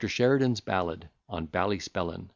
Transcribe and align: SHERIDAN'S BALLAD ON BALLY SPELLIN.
SHERIDAN'S 0.07 0.61
BALLAD 0.61 1.09
ON 1.29 1.45
BALLY 1.45 1.77
SPELLIN. 1.77 2.29